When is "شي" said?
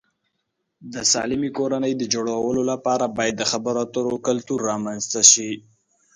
5.31-5.51